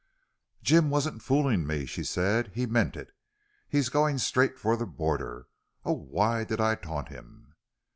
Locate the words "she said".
1.85-2.49